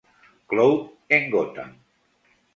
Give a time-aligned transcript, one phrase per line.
[0.51, 1.71] Cloud en "Gotham".